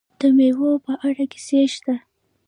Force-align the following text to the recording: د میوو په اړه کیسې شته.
د 0.19 0.21
میوو 0.37 0.71
په 0.85 0.93
اړه 1.07 1.23
کیسې 1.31 1.59
شته. 1.73 1.95